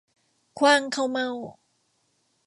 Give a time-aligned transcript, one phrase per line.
[0.59, 1.29] ขว้างข้าวเม่า